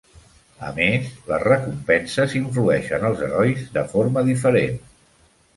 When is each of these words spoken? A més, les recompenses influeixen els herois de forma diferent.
A 0.67 0.71
més, 0.77 1.11
les 1.31 1.43
recompenses 1.43 2.35
influeixen 2.41 3.07
els 3.11 3.21
herois 3.29 3.63
de 3.79 3.85
forma 3.95 4.25
diferent. 4.31 4.85